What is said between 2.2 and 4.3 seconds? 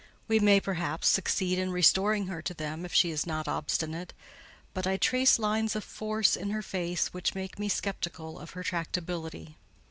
her to them, if she is not obstinate: